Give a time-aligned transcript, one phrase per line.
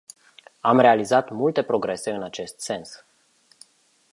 [0.59, 3.05] Am realizat multe progrese în acest sens.